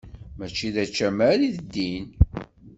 [0.37, 2.05] Mačči d ačamar i d ddin.